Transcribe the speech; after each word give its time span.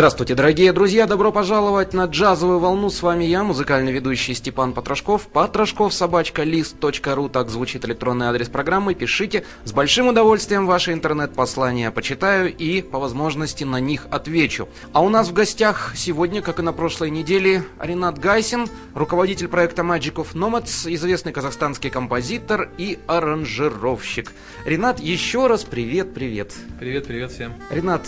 Здравствуйте, 0.00 0.34
дорогие 0.34 0.72
друзья! 0.72 1.06
Добро 1.06 1.30
пожаловать 1.30 1.92
на 1.92 2.06
джазовую 2.06 2.58
волну. 2.58 2.88
С 2.88 3.02
вами 3.02 3.24
я, 3.24 3.44
музыкальный 3.44 3.92
ведущий 3.92 4.32
Степан 4.32 4.72
Потрошков. 4.72 5.28
Потрошков 5.28 5.92
собачка 5.92 6.42
лист.ру. 6.42 7.28
Так 7.28 7.50
звучит 7.50 7.84
электронный 7.84 8.28
адрес 8.28 8.48
программы. 8.48 8.94
Пишите. 8.94 9.44
С 9.64 9.72
большим 9.72 10.08
удовольствием 10.08 10.66
ваши 10.66 10.94
интернет-послания 10.94 11.90
почитаю 11.90 12.50
и, 12.50 12.80
по 12.80 12.98
возможности, 12.98 13.64
на 13.64 13.78
них 13.78 14.06
отвечу. 14.10 14.70
А 14.94 15.02
у 15.02 15.10
нас 15.10 15.28
в 15.28 15.34
гостях 15.34 15.92
сегодня, 15.94 16.40
как 16.40 16.60
и 16.60 16.62
на 16.62 16.72
прошлой 16.72 17.10
неделе, 17.10 17.64
Ренат 17.78 18.18
Гайсин, 18.18 18.68
руководитель 18.94 19.48
проекта 19.48 19.82
Magic 19.82 20.14
of 20.14 20.28
Nomads, 20.32 20.90
известный 20.94 21.32
казахстанский 21.32 21.90
композитор 21.90 22.70
и 22.78 22.98
аранжировщик. 23.06 24.32
Ренат, 24.64 24.98
еще 24.98 25.46
раз 25.46 25.64
привет-привет. 25.64 26.54
Привет-привет 26.78 27.32
всем. 27.32 27.52
Ренат, 27.68 28.06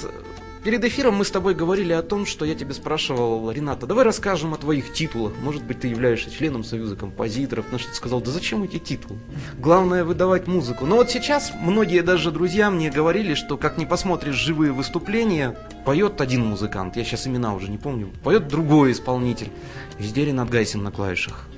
Перед 0.65 0.85
эфиром 0.85 1.17
мы 1.17 1.25
с 1.25 1.31
тобой 1.33 1.55
говорили 1.55 1.93
о 1.93 2.03
том, 2.03 2.25
что 2.25 2.45
я 2.45 2.55
тебе 2.55 2.73
спрашивал, 2.73 3.51
Рената, 3.51 3.85
давай 3.85 4.05
расскажем 4.05 4.55
о 4.55 4.57
твоих 4.57 4.93
титулах. 4.93 5.33
Может 5.43 5.65
быть, 5.65 5.81
ты 5.81 5.89
являешься 5.89 6.31
членом 6.31 6.63
Союза 6.63 6.95
композиторов. 6.95 7.73
На 7.73 7.81
что 7.81 7.89
ты 7.89 7.97
сказал, 7.97 8.21
да 8.21 8.31
зачем 8.31 8.63
эти 8.63 8.79
титулы? 8.79 9.19
Главное 9.59 10.05
выдавать 10.05 10.47
музыку. 10.47 10.87
Но 10.87 10.97
вот 10.97 11.11
сейчас 11.11 11.53
многие 11.61 12.03
даже 12.03 12.31
друзья 12.31 12.71
мне 12.71 12.93
говорили, 12.93 13.35
что 13.35 13.57
как 13.57 13.77
не 13.77 13.87
посмотришь 13.87 14.37
живые 14.37 14.71
выступления, 14.71 15.59
поет 15.85 16.21
один 16.21 16.47
музыкант, 16.47 16.97
я 16.97 17.03
сейчас 17.03 17.27
имена 17.27 17.55
уже 17.55 17.69
не 17.69 17.79
помню, 17.79 18.13
поет 18.23 18.47
другой 18.47 18.93
исполнитель. 18.93 19.51
Везде 19.99 20.25
Ренат 20.27 20.49
Гайсин 20.49 20.85
на 20.85 20.93
клавишах. 20.93 21.49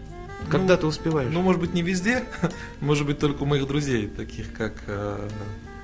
Когда 0.48 0.74
ну, 0.74 0.80
ты 0.80 0.86
успеваешь? 0.86 1.30
Ну, 1.30 1.42
может 1.42 1.60
быть, 1.60 1.74
не 1.74 1.82
везде, 1.82 2.24
может 2.80 3.06
быть, 3.06 3.18
только 3.18 3.42
у 3.42 3.46
моих 3.46 3.66
друзей, 3.66 4.06
таких 4.06 4.54
как 4.54 4.82
э, 4.86 5.28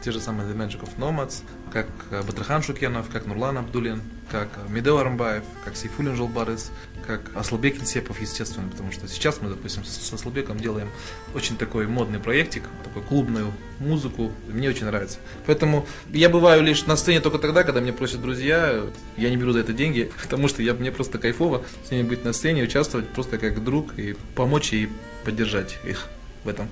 те 0.03 0.12
же 0.12 0.21
самые 0.21 0.49
The 0.49 0.56
Magic 0.56 0.81
of 0.81 0.97
Nomads, 0.99 1.43
как 1.72 1.87
э, 2.11 2.22
Батрахан 2.22 2.62
Шукенов, 2.62 3.09
как 3.11 3.27
Нурлан 3.27 3.59
Абдулин, 3.59 4.03
как 4.30 4.48
э, 4.57 4.72
Медео 4.72 4.98
Армбаев, 4.98 5.45
как 5.65 5.77
Сейфулин 5.77 6.16
Жолбарыс, 6.16 6.71
как 7.07 7.36
Аслабек 7.36 7.80
Инсепов, 7.80 8.21
естественно, 8.21 8.69
потому 8.69 8.92
что 8.92 9.09
сейчас 9.09 9.41
мы, 9.41 9.48
допустим, 9.48 9.84
с 9.84 10.13
Аслабеком 10.13 10.59
делаем 10.59 10.89
очень 11.34 11.57
такой 11.57 11.86
модный 11.86 12.19
проектик, 12.19 12.65
такую 12.84 13.04
клубную 13.04 13.53
музыку, 13.78 14.33
мне 14.48 14.69
очень 14.69 14.86
нравится. 14.86 15.19
Поэтому 15.47 15.86
я 16.13 16.28
бываю 16.28 16.63
лишь 16.63 16.86
на 16.86 16.97
сцене 16.97 17.21
только 17.21 17.39
тогда, 17.39 17.65
когда 17.65 17.80
меня 17.80 17.92
просят 17.92 18.21
друзья, 18.22 18.83
я 19.16 19.30
не 19.30 19.36
беру 19.36 19.53
за 19.53 19.60
это 19.60 19.72
деньги, 19.72 20.10
потому 20.22 20.48
что 20.48 20.63
я, 20.63 20.75
мне 20.75 20.92
просто 20.92 21.19
кайфово 21.19 21.65
с 21.86 21.91
ними 21.91 22.03
быть 22.03 22.25
на 22.25 22.33
сцене, 22.33 22.63
участвовать 22.63 23.09
просто 23.09 23.39
как 23.39 23.63
друг 23.65 23.98
и 23.98 24.16
помочь 24.34 24.72
и 24.72 24.89
поддержать 25.25 25.78
их 25.84 26.09
в 26.45 26.48
этом. 26.48 26.69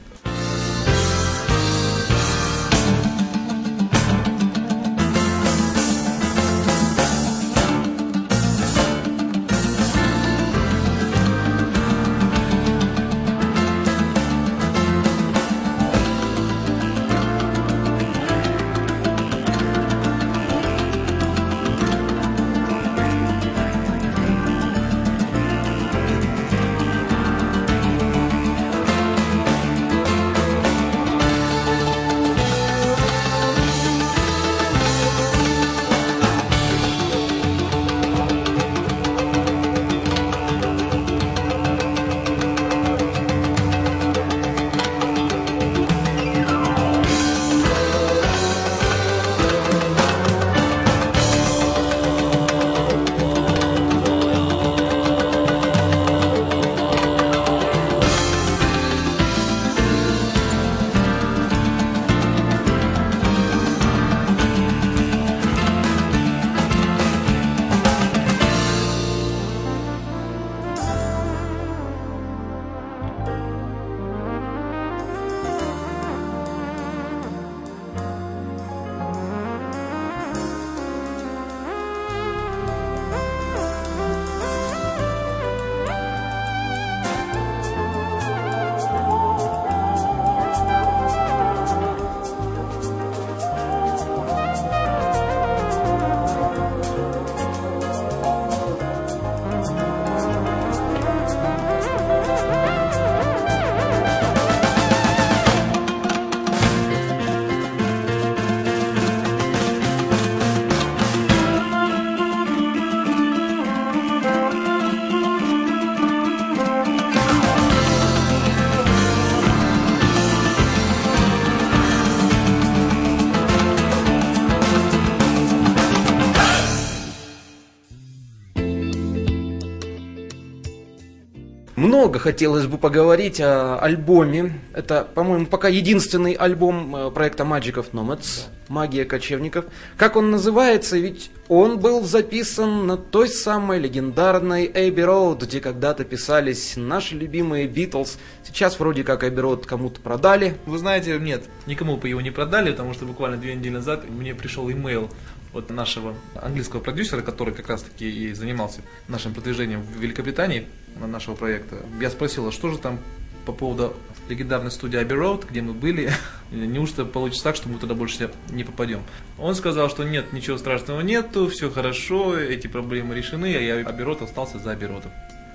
Много 131.78 132.18
хотелось 132.18 132.66
бы 132.66 132.76
поговорить 132.76 133.40
о 133.40 133.78
альбоме. 133.78 134.60
Это, 134.74 135.06
по-моему, 135.14 135.46
пока 135.46 135.68
единственный 135.68 136.32
альбом 136.32 136.94
э, 136.94 137.10
проекта 137.10 137.44
Magic 137.44 137.74
of 137.74 137.92
Nomads, 137.92 138.46
Магия 138.68 139.04
кочевников. 139.04 139.64
Как 139.96 140.16
он 140.16 140.30
называется? 140.30 140.98
Ведь 140.98 141.30
он 141.48 141.78
был 141.78 142.02
записан 142.04 142.86
на 142.86 142.96
той 142.96 143.28
самой 143.28 143.78
легендарной 143.78 144.66
Abbey 144.66 145.06
Road, 145.06 145.46
где 145.46 145.60
когда-то 145.60 146.04
писались 146.04 146.74
наши 146.76 147.14
любимые 147.14 147.66
Битлз. 147.68 148.18
Сейчас 148.44 148.78
вроде 148.78 149.04
как 149.04 149.22
Abbey 149.22 149.40
Road 149.40 149.64
кому-то 149.64 150.00
продали. 150.00 150.56
Вы 150.66 150.78
знаете, 150.78 151.18
нет, 151.18 151.44
никому 151.66 151.96
бы 151.96 152.08
его 152.08 152.20
не 152.20 152.30
продали, 152.30 152.72
потому 152.72 152.92
что 152.92 153.06
буквально 153.06 153.36
две 153.36 153.54
недели 153.54 153.72
назад 153.72 154.08
мне 154.10 154.34
пришел 154.34 154.70
имейл 154.70 155.08
от 155.54 155.70
нашего 155.70 156.14
английского 156.34 156.80
продюсера, 156.80 157.22
который 157.22 157.54
как 157.54 157.68
раз 157.68 157.82
таки 157.82 158.08
и 158.08 158.32
занимался 158.34 158.80
нашим 159.06 159.32
продвижением 159.32 159.82
в 159.82 159.98
Великобритании 159.98 160.66
нашего 161.06 161.34
проекта. 161.34 161.76
Я 162.00 162.10
спросил, 162.10 162.48
а 162.48 162.52
что 162.52 162.70
же 162.70 162.78
там 162.78 162.98
по 163.46 163.52
поводу 163.52 163.94
легендарной 164.28 164.70
студии 164.70 165.00
Abbey 165.00 165.18
Road, 165.18 165.46
где 165.48 165.62
мы 165.62 165.72
были, 165.72 166.10
неужто 166.50 167.04
получится 167.04 167.44
так, 167.44 167.56
что 167.56 167.68
мы 167.68 167.78
туда 167.78 167.94
больше 167.94 168.30
не 168.50 168.64
попадем. 168.64 169.02
Он 169.38 169.54
сказал, 169.54 169.88
что 169.88 170.04
нет, 170.04 170.32
ничего 170.32 170.58
страшного 170.58 171.00
нету, 171.00 171.48
все 171.48 171.70
хорошо, 171.70 172.38
эти 172.38 172.66
проблемы 172.66 173.14
решены, 173.14 173.56
а 173.56 173.60
я 173.60 173.80
Abbey 173.80 174.04
Road 174.04 174.24
остался 174.24 174.58
за 174.58 174.72
Abbey 174.72 174.90
Road. 174.90 175.04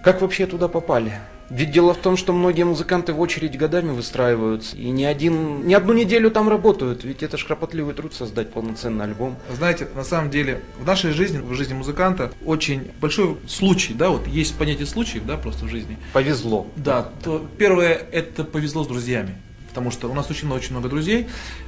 Как 0.04 0.22
вообще 0.22 0.48
туда 0.48 0.68
попали? 0.68 1.20
Ведь 1.54 1.70
дело 1.70 1.94
в 1.94 1.98
том, 1.98 2.18
что 2.18 2.34
многие 2.34 2.64
музыканты 2.64 3.14
в 3.14 3.20
очередь 3.20 3.56
годами 3.60 3.92
выстраиваются, 3.92 4.76
и 4.76 4.90
не, 4.90 5.06
один, 5.06 5.68
не 5.68 5.76
одну 5.76 5.94
неделю 5.94 6.32
там 6.32 6.50
работают, 6.50 7.04
ведь 7.04 7.22
это 7.22 7.38
ж 7.38 7.46
кропотливый 7.46 7.94
труд 7.94 8.12
создать 8.12 8.52
полноценный 8.52 9.06
альбом. 9.06 9.38
Знаете, 9.56 9.88
на 9.94 10.04
самом 10.04 10.32
деле, 10.32 10.62
в 10.80 10.88
нашей 10.88 11.12
жизни, 11.12 11.38
в 11.38 11.54
жизни 11.54 11.76
музыканта, 11.76 12.32
очень 12.44 12.90
большой 13.00 13.38
случай, 13.48 13.94
да, 13.94 14.10
вот 14.10 14.26
есть 14.26 14.56
понятие 14.56 14.88
случаев, 14.88 15.28
да, 15.28 15.38
просто 15.38 15.66
в 15.66 15.70
жизни. 15.70 16.00
Повезло. 16.12 16.66
Да, 16.76 17.12
то 17.24 17.48
первое, 17.60 18.02
это 18.12 18.46
повезло 18.46 18.84
с 18.84 18.88
друзьями. 18.88 19.36
Потому 19.70 19.92
что 19.92 20.10
у 20.10 20.14
нас 20.16 20.32
очень, 20.32 20.52
очень 20.52 20.72
много 20.72 20.90
друзей, 20.90 21.28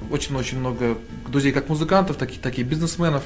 очень-очень 0.10 0.58
много 0.58 0.98
друзей 1.28 1.52
как 1.52 1.70
музыкантов, 1.70 2.18
так 2.18 2.32
и, 2.32 2.40
так 2.40 2.58
и 2.58 2.64
бизнесменов. 2.64 3.22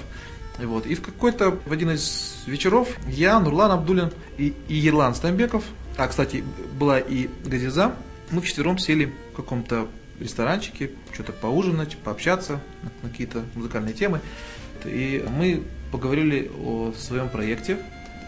И, 0.61 0.65
вот. 0.65 0.85
и 0.85 0.95
в 0.95 1.01
какой-то, 1.01 1.57
в 1.65 1.71
один 1.71 1.91
из 1.91 2.44
вечеров 2.47 2.89
я, 3.07 3.39
Нурлан 3.39 3.71
Абдулин 3.71 4.11
и, 4.38 4.53
и 4.67 4.75
Ерлан 4.75 5.15
Стамбеков, 5.15 5.63
а, 6.00 6.07
кстати, 6.07 6.44
была 6.78 7.00
и 7.00 7.28
Газиза, 7.46 7.94
мы 8.31 8.42
вчетвером 8.42 8.78
сели 8.78 9.13
в 9.34 9.36
каком-то 9.36 9.88
ресторанчике, 10.19 10.92
что-то 11.13 11.31
поужинать, 11.31 11.98
пообщаться 11.98 12.62
на 13.04 13.10
какие-то 13.10 13.44
музыкальные 13.56 13.94
темы. 13.94 14.22
И 14.86 15.25
мы 15.30 15.63
поговорили 15.92 16.51
о 16.57 16.94
своем 16.98 17.30
проекте. 17.30 17.78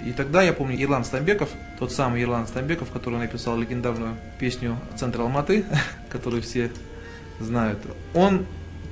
И 0.06 0.12
тогда 0.14 0.42
я 0.42 0.52
помню 0.52 0.82
Ирлан 0.82 1.06
Стамбеков, 1.06 1.50
тот 1.78 1.92
самый 1.92 2.24
Ирлан 2.24 2.48
Стамбеков, 2.48 2.90
который 2.92 3.20
написал 3.20 3.58
легендарную 3.58 4.18
песню 4.40 4.80
«Центр 4.98 5.22
Алматы», 5.22 5.64
которую 6.10 6.42
все 6.42 6.72
знают. 7.40 7.80
Он 8.14 8.46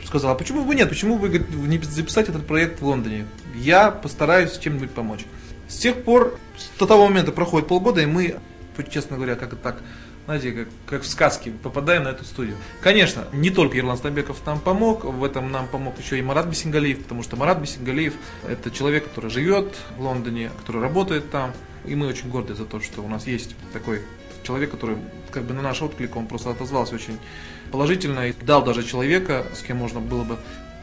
сказал, 0.05 0.31
а 0.31 0.35
почему 0.35 0.63
бы 0.63 0.75
нет, 0.75 0.87
почему 0.87 1.17
бы 1.17 1.29
не 1.29 1.79
записать 1.79 2.29
этот 2.29 2.45
проект 2.45 2.79
в 2.79 2.85
Лондоне? 2.85 3.25
Я 3.55 3.91
постараюсь 3.91 4.57
чем-нибудь 4.57 4.91
помочь. 4.91 5.25
С 5.67 5.77
тех 5.77 6.03
пор, 6.03 6.39
до 6.77 6.85
того 6.85 7.07
момента 7.07 7.31
проходит 7.31 7.67
полгода, 7.67 8.01
и 8.01 8.05
мы, 8.05 8.39
честно 8.89 9.17
говоря, 9.17 9.35
как 9.35 9.55
так, 9.55 9.77
знаете, 10.25 10.51
как, 10.51 10.67
как 10.85 11.01
в 11.03 11.07
сказке, 11.07 11.51
попадаем 11.51 12.03
на 12.03 12.09
эту 12.09 12.23
студию. 12.23 12.55
Конечно, 12.81 13.27
не 13.33 13.49
только 13.49 13.77
Ирлан 13.77 13.97
Стамбеков 13.97 14.45
нам 14.45 14.59
помог, 14.59 15.03
в 15.03 15.23
этом 15.23 15.51
нам 15.51 15.67
помог 15.67 15.99
еще 15.99 16.17
и 16.17 16.21
Марат 16.21 16.47
Бесингалиев, 16.47 17.03
потому 17.03 17.23
что 17.23 17.35
Марат 17.35 17.59
Бесингалиев– 17.59 18.13
это 18.47 18.71
человек, 18.71 19.05
который 19.05 19.29
живет 19.29 19.75
в 19.97 20.01
Лондоне, 20.01 20.51
который 20.59 20.81
работает 20.81 21.29
там, 21.31 21.53
и 21.85 21.95
мы 21.95 22.07
очень 22.07 22.29
горды 22.29 22.55
за 22.55 22.65
то, 22.65 22.79
что 22.79 23.01
у 23.01 23.07
нас 23.07 23.27
есть 23.27 23.55
такой 23.73 24.01
человек, 24.43 24.71
который 24.71 24.97
как 25.31 25.43
бы 25.43 25.53
на 25.53 25.61
наш 25.61 25.81
отклик, 25.81 26.15
он 26.15 26.27
просто 26.27 26.51
отозвался 26.51 26.95
очень 26.95 27.19
положительно 27.71 28.27
и 28.27 28.33
дал 28.33 28.63
даже 28.63 28.83
человека, 28.83 29.45
с 29.53 29.61
кем 29.61 29.77
можно 29.77 29.99
было 29.99 30.23
бы 30.23 30.37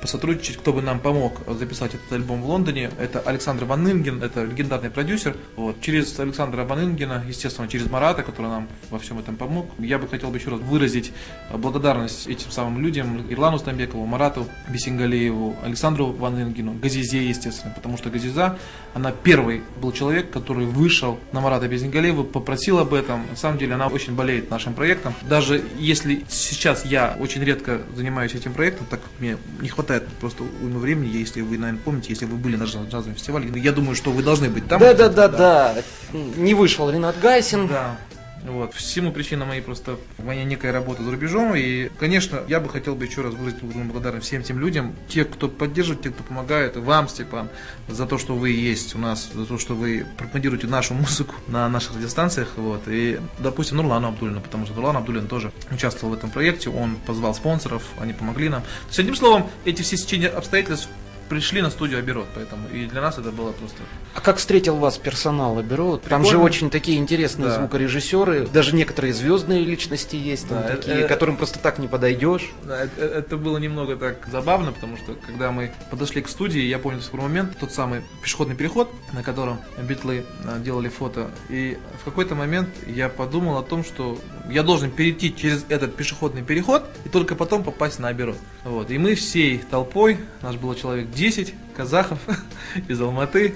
посотрудничать, 0.07 0.59
кто 0.59 0.73
бы 0.73 0.83
нам 0.83 1.01
помог 1.01 1.41
записать 1.59 1.97
этот 1.97 2.13
альбом 2.13 2.41
в 2.41 2.47
Лондоне. 2.47 2.93
Это 3.01 3.19
Александр 3.19 3.65
Ван 3.65 3.91
Инген, 3.91 4.23
это 4.23 4.45
легендарный 4.45 4.89
продюсер. 4.89 5.37
Вот. 5.57 5.81
Через 5.81 6.17
Александра 6.21 6.63
Ван 6.63 6.79
Ингена, 6.79 7.25
естественно, 7.27 7.67
через 7.67 7.91
Марата, 7.91 8.23
который 8.23 8.47
нам 8.47 8.69
во 8.91 9.01
всем 9.01 9.19
этом 9.19 9.35
помог. 9.35 9.69
Я 9.81 9.99
бы 9.99 10.07
хотел 10.07 10.31
бы 10.31 10.39
еще 10.39 10.51
раз 10.51 10.61
выразить 10.61 11.13
благодарность 11.53 12.29
этим 12.29 12.53
самым 12.53 12.81
людям, 12.81 13.27
Ирлану 13.29 13.59
Стамбекову, 13.59 14.07
Марату 14.07 14.47
Бесингалееву, 14.69 15.57
Александру 15.65 16.13
Ван 16.13 16.41
Ингену, 16.41 16.75
Газизе, 16.75 17.27
естественно, 17.27 17.75
потому 17.75 17.97
что 17.99 18.09
Газиза, 18.09 18.57
она 18.95 19.11
первый 19.11 19.63
был 19.83 19.91
человек, 19.91 20.31
который 20.31 20.67
вышел 20.67 21.19
на 21.33 21.41
Марата 21.41 21.67
Бесингалеева, 21.67 22.23
попросил 22.23 22.79
об 22.79 22.95
этом. 22.95 23.27
На 23.29 23.37
самом 23.37 23.59
деле 23.59 23.75
она 23.75 23.89
очень 23.89 24.15
болеет 24.15 24.51
нашим 24.51 24.73
проектом. 24.73 25.15
Даже 25.23 25.65
если 25.81 26.25
сейчас 26.29 26.85
я 26.85 27.17
очень 27.19 27.43
редко 27.43 27.81
занимаюсь 27.97 28.35
этим 28.37 28.53
проектом, 28.53 28.87
так 28.89 29.01
мне 29.19 29.37
не 29.61 29.69
хватает 29.69 29.96
хватает 29.99 30.19
просто 30.21 30.43
уйма 30.63 30.79
времени, 30.79 31.17
если 31.17 31.41
вы, 31.41 31.59
наверное, 31.59 31.81
помните, 31.83 32.09
если 32.11 32.27
вы 32.27 32.37
были 32.37 32.57
на 32.57 32.65
джазовом 32.65 33.15
фестивале. 33.15 33.51
Я 33.61 33.73
думаю, 33.73 33.97
что 33.97 34.11
вы 34.11 34.23
должны 34.23 34.49
быть 34.49 34.69
там. 34.69 34.81
Да, 34.81 34.95
да, 34.95 35.09
да, 35.09 35.29
да. 35.29 35.75
Не 36.13 36.55
вышел 36.55 36.91
Ренат 36.91 37.19
Гайсин. 37.21 37.69
Да. 37.69 37.97
Вот. 38.47 38.75
Всему 38.75 39.13
причина 39.13 39.45
моей 39.45 39.61
просто 39.61 39.99
моя 40.19 40.45
некая 40.45 40.73
работа 40.73 41.03
за 41.03 41.11
рубежом. 41.11 41.55
И, 41.55 41.91
конечно, 41.99 42.43
я 42.49 42.61
бы 42.61 42.69
хотел 42.69 42.95
бы 42.95 43.05
еще 43.05 43.23
раз 43.23 43.35
выразить 43.35 43.63
благодарность 43.63 44.27
всем 44.27 44.43
тем 44.43 44.59
людям, 44.59 44.95
те, 45.09 45.25
кто 45.25 45.49
поддерживает, 45.49 46.03
те, 46.03 46.11
кто 46.11 46.23
помогает, 46.23 46.77
вам, 46.77 47.09
Степан, 47.09 47.49
за 47.89 48.07
то, 48.07 48.19
что 48.19 48.37
вы 48.37 48.51
есть 48.51 48.95
у 48.95 48.99
нас, 48.99 49.31
за 49.33 49.47
то, 49.47 49.59
что 49.59 49.75
вы 49.75 50.07
пропагандируете 50.17 50.67
нашу 50.67 50.95
музыку 50.95 51.35
на 51.49 51.69
наших 51.69 51.97
радиостанциях. 51.97 52.53
Вот. 52.57 52.83
И, 52.87 53.21
допустим, 53.39 53.79
Нурлану 53.79 54.09
Абдулину, 54.09 54.41
потому 54.41 54.67
что 54.67 54.75
Нурлан 54.75 54.97
Абдулин 54.97 55.27
тоже 55.27 55.53
участвовал 55.71 56.15
в 56.15 56.19
этом 56.19 56.31
проекте, 56.31 56.71
он 56.71 56.97
позвал 56.97 57.35
спонсоров, 57.35 57.83
они 57.99 58.13
помогли 58.13 58.49
нам. 58.49 58.63
Есть, 58.87 58.99
одним 59.01 59.17
словом, 59.17 59.51
эти 59.65 59.83
все 59.83 59.97
сечения 59.97 60.29
обстоятельств 60.29 60.89
пришли 61.29 61.63
на 61.63 61.71
студию 61.71 61.99
Аберот, 61.99 62.27
поэтому 62.35 62.69
и 62.69 62.87
для 62.87 63.01
нас 63.01 63.19
это 63.19 63.31
было 63.31 63.53
просто. 63.53 63.79
А 64.15 64.21
как 64.21 64.37
встретил 64.37 64.77
вас 64.77 64.99
персонал 64.99 65.59
Аберот? 65.59 66.03
Там 66.03 66.25
же 66.25 66.39
очень 66.39 66.71
такие 66.71 66.99
интересные 66.99 67.49
да. 67.49 67.57
звукорежиссеры, 67.57 68.47
даже 68.47 68.75
некоторые 68.75 69.13
звездные 69.13 69.65
личности 69.65 70.17
есть, 70.17 70.49
да, 70.49 70.63
там, 70.63 70.77
такие, 70.77 70.97
это, 70.99 71.09
которым 71.09 71.37
просто 71.37 71.59
так 71.59 71.79
не 71.79 71.89
подойдешь. 71.89 72.51
Да, 72.65 72.85
это, 72.85 73.05
это 73.05 73.37
было 73.37 73.59
немного 73.59 73.97
так 73.97 74.27
забавно, 74.31 74.73
потому 74.73 74.97
что 74.97 75.15
когда 75.27 75.53
мы 75.53 75.73
подошли 75.91 76.23
к 76.23 76.29
студии, 76.29 76.61
я 76.61 76.79
помню 76.79 77.01
в 77.01 77.13
момент 77.15 77.57
тот 77.59 77.73
самый 77.73 78.03
пешеходный 78.23 78.55
переход, 78.55 78.91
на 79.13 79.23
котором 79.23 79.61
битлы 79.79 80.25
а, 80.45 80.59
делали 80.59 80.89
фото, 80.89 81.31
и 81.49 81.79
в 82.01 82.05
какой-то 82.05 82.35
момент 82.35 82.69
я 82.87 83.09
подумал 83.09 83.59
о 83.59 83.63
том, 83.63 83.85
что 83.85 84.19
я 84.51 84.63
должен 84.63 84.91
перейти 84.91 85.35
через 85.35 85.65
этот 85.69 85.97
пешеходный 85.97 86.43
переход 86.43 86.89
и 87.05 87.09
только 87.09 87.35
потом 87.35 87.65
попасть 87.65 87.99
на 87.99 88.09
Аберот. 88.09 88.39
Вот. 88.65 88.91
И 88.91 88.99
мы 88.99 89.15
всей 89.15 89.59
толпой, 89.59 90.19
нас 90.43 90.57
было 90.57 90.77
человек 90.77 91.11
10 91.11 91.55
казахов 91.77 92.19
из 92.89 93.01
Алматы 93.01 93.55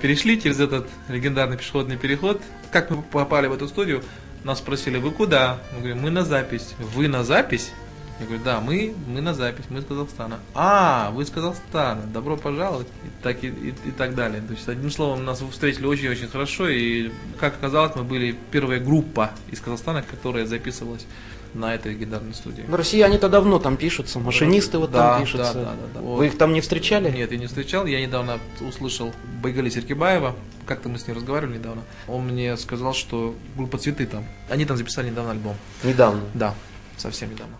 перешли 0.00 0.40
через 0.40 0.60
этот 0.60 0.88
легендарный 1.08 1.56
пешеходный 1.56 1.96
переход. 1.96 2.40
Как 2.70 2.90
мы 2.90 3.02
попали 3.02 3.46
в 3.46 3.52
эту 3.52 3.68
студию? 3.68 4.02
Нас 4.44 4.58
спросили, 4.58 4.98
вы 4.98 5.10
куда? 5.10 5.58
Мы 5.72 5.78
говорим, 5.78 6.00
мы 6.00 6.10
на 6.10 6.24
запись. 6.24 6.74
Вы 6.78 7.08
на 7.08 7.24
запись? 7.24 7.72
Я 8.20 8.26
говорю, 8.26 8.42
да, 8.44 8.60
мы, 8.60 8.94
мы 9.06 9.20
на 9.20 9.32
запись, 9.32 9.66
мы 9.68 9.78
из 9.78 9.84
Казахстана. 9.84 10.40
А, 10.54 11.10
вы 11.12 11.22
из 11.22 11.30
Казахстана, 11.30 12.02
добро 12.02 12.36
пожаловать, 12.36 12.88
и 13.04 13.22
так, 13.22 13.44
и, 13.44 13.48
и, 13.48 13.74
и 13.86 13.90
так 13.92 14.14
далее. 14.14 14.42
То 14.42 14.54
есть, 14.54 14.68
одним 14.68 14.90
словом, 14.90 15.24
нас 15.24 15.40
встретили 15.40 15.86
очень-очень 15.86 16.28
хорошо, 16.28 16.68
и, 16.68 17.10
как 17.38 17.54
оказалось, 17.54 17.94
мы 17.94 18.02
были 18.02 18.36
первая 18.50 18.80
группа 18.80 19.30
из 19.52 19.60
Казахстана, 19.60 20.02
которая 20.02 20.46
записывалась 20.46 21.06
на 21.54 21.74
этой 21.74 21.92
легендарной 21.92 22.34
студии. 22.34 22.64
Но 22.66 22.76
россияне-то 22.76 23.28
давно 23.28 23.58
там 23.58 23.76
пишутся, 23.76 24.18
машинисты 24.18 24.78
вот 24.78 24.90
да, 24.90 25.12
там 25.12 25.22
пишутся. 25.22 25.54
Да, 25.54 25.62
да, 25.62 25.70
да, 25.70 26.00
да. 26.00 26.00
Вы 26.00 26.26
их 26.26 26.36
там 26.36 26.52
не 26.52 26.60
встречали? 26.60 27.10
Нет, 27.10 27.32
я 27.32 27.38
не 27.38 27.46
встречал. 27.46 27.86
Я 27.86 28.00
недавно 28.00 28.38
услышал 28.60 29.12
Байгали 29.42 29.70
Серкибаева, 29.70 30.34
как-то 30.66 30.88
мы 30.88 30.98
с 30.98 31.06
ним 31.06 31.16
разговаривали 31.16 31.58
недавно. 31.58 31.82
Он 32.06 32.26
мне 32.26 32.56
сказал, 32.56 32.92
что 32.94 33.34
группа 33.56 33.78
«Цветы» 33.78 34.06
там. 34.06 34.24
Они 34.50 34.64
там 34.64 34.76
записали 34.76 35.10
недавно 35.10 35.30
альбом. 35.30 35.56
Недавно? 35.82 36.22
Да, 36.34 36.54
совсем 36.96 37.30
недавно. 37.30 37.56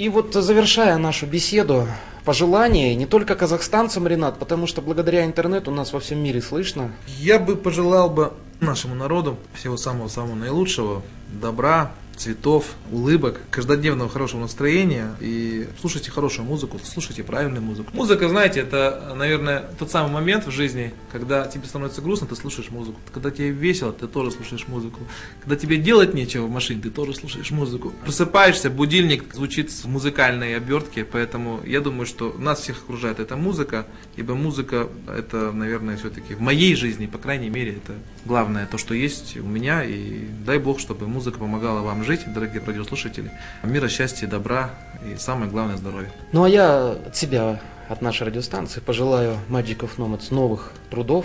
И 0.00 0.08
вот 0.08 0.32
завершая 0.32 0.96
нашу 0.96 1.26
беседу, 1.26 1.86
пожелания 2.24 2.94
не 2.94 3.04
только 3.04 3.34
казахстанцам, 3.34 4.06
Ренат, 4.06 4.38
потому 4.38 4.66
что 4.66 4.80
благодаря 4.80 5.26
интернету 5.26 5.70
нас 5.72 5.92
во 5.92 6.00
всем 6.00 6.24
мире 6.24 6.40
слышно. 6.40 6.90
Я 7.18 7.38
бы 7.38 7.54
пожелал 7.54 8.08
бы 8.08 8.32
нашему 8.60 8.94
народу 8.94 9.36
всего 9.52 9.76
самого-самого 9.76 10.36
наилучшего, 10.36 11.02
добра, 11.28 11.92
цветов, 12.20 12.74
улыбок, 12.92 13.40
каждодневного 13.50 14.10
хорошего 14.10 14.42
настроения 14.42 15.16
и 15.20 15.66
слушайте 15.80 16.10
хорошую 16.10 16.44
музыку, 16.44 16.78
слушайте 16.84 17.24
правильную 17.24 17.62
музыку. 17.62 17.90
Музыка, 17.94 18.28
знаете, 18.28 18.60
это, 18.60 19.14
наверное, 19.16 19.64
тот 19.78 19.90
самый 19.90 20.12
момент 20.12 20.46
в 20.46 20.50
жизни, 20.50 20.92
когда 21.10 21.46
тебе 21.46 21.64
становится 21.66 22.02
грустно, 22.02 22.26
ты 22.26 22.36
слушаешь 22.36 22.68
музыку. 22.68 23.00
Когда 23.12 23.30
тебе 23.30 23.50
весело, 23.50 23.92
ты 23.92 24.06
тоже 24.06 24.32
слушаешь 24.32 24.68
музыку. 24.68 25.00
Когда 25.40 25.56
тебе 25.56 25.78
делать 25.78 26.12
нечего 26.12 26.44
в 26.44 26.50
машине, 26.50 26.82
ты 26.82 26.90
тоже 26.90 27.14
слушаешь 27.14 27.50
музыку. 27.50 27.94
Просыпаешься, 28.04 28.68
будильник 28.68 29.34
звучит 29.34 29.70
в 29.70 29.86
музыкальной 29.86 30.56
обертке, 30.56 31.06
поэтому 31.06 31.60
я 31.64 31.80
думаю, 31.80 32.04
что 32.04 32.34
нас 32.38 32.60
всех 32.60 32.82
окружает 32.82 33.18
эта 33.18 33.36
музыка, 33.36 33.86
ибо 34.16 34.34
музыка 34.34 34.88
это, 35.08 35.52
наверное, 35.52 35.96
все-таки 35.96 36.34
в 36.34 36.40
моей 36.40 36.74
жизни, 36.74 37.06
по 37.06 37.16
крайней 37.16 37.48
мере, 37.48 37.76
это 37.82 37.94
главное, 38.26 38.66
то, 38.66 38.76
что 38.76 38.92
есть 38.92 39.38
у 39.38 39.46
меня, 39.46 39.84
и 39.84 40.26
дай 40.44 40.58
Бог, 40.58 40.80
чтобы 40.80 41.08
музыка 41.08 41.38
помогала 41.38 41.80
вам 41.80 42.04
жить 42.04 42.09
жить, 42.10 42.32
дорогие 42.32 42.60
радиослушатели. 42.66 43.30
Мира, 43.62 43.86
счастья, 43.88 44.26
добра 44.26 44.70
и 45.06 45.16
самое 45.16 45.48
главное 45.48 45.76
здоровье. 45.76 46.10
Ну 46.32 46.42
а 46.42 46.48
я 46.48 46.90
от 47.06 47.14
себя, 47.14 47.60
от 47.88 48.02
нашей 48.02 48.26
радиостанции 48.26 48.80
пожелаю 48.80 49.36
Magic 49.48 49.78
of 49.78 49.90
Nomads 49.96 50.34
новых 50.34 50.72
трудов, 50.90 51.24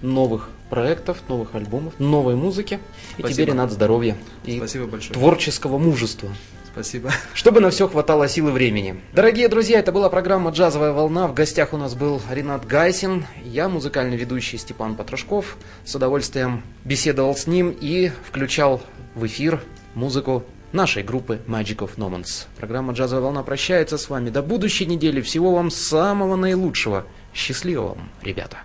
новых 0.00 0.48
проектов, 0.70 1.18
новых 1.28 1.56
альбомов, 1.56 1.94
новой 1.98 2.36
музыки. 2.36 2.78
Спасибо. 3.14 3.28
И 3.28 3.32
тебе, 3.32 3.44
Ренат, 3.46 3.72
здоровья. 3.72 4.16
И 4.44 4.58
Спасибо 4.58 4.86
большое. 4.86 5.14
Творческого 5.14 5.78
мужества. 5.78 6.28
Спасибо. 6.70 7.10
Чтобы 7.34 7.60
на 7.60 7.70
все 7.70 7.88
хватало 7.88 8.28
силы 8.28 8.52
времени. 8.52 9.00
Дорогие 9.12 9.48
друзья, 9.48 9.80
это 9.80 9.90
была 9.90 10.08
программа 10.08 10.52
«Джазовая 10.52 10.92
волна». 10.92 11.26
В 11.26 11.34
гостях 11.34 11.72
у 11.72 11.76
нас 11.76 11.96
был 11.96 12.22
Ренат 12.30 12.64
Гайсин. 12.64 13.26
Я, 13.44 13.68
музыкальный 13.68 14.16
ведущий 14.16 14.56
Степан 14.56 14.94
Потрошков. 14.94 15.56
С 15.84 15.96
удовольствием 15.96 16.62
беседовал 16.84 17.34
с 17.34 17.48
ним 17.48 17.76
и 17.80 18.12
включал 18.30 18.80
в 19.16 19.26
эфир 19.26 19.60
музыку 19.94 20.44
нашей 20.72 21.02
группы 21.02 21.40
Magic 21.46 21.78
of 21.78 21.96
Nomans. 21.96 22.46
Программа 22.58 22.92
«Джазовая 22.92 23.22
волна» 23.22 23.42
прощается 23.42 23.98
с 23.98 24.08
вами 24.08 24.30
до 24.30 24.42
будущей 24.42 24.86
недели. 24.86 25.20
Всего 25.20 25.54
вам 25.54 25.70
самого 25.70 26.36
наилучшего. 26.36 27.06
Счастливо 27.34 27.88
вам, 27.88 28.10
ребята! 28.22 28.58